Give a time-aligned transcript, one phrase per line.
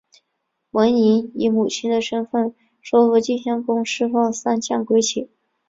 [0.71, 5.29] 文嬴以母亲的身分说服晋襄公释放三将归秦。